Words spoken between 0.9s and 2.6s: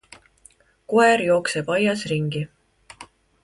Koer jookseb aias ringi.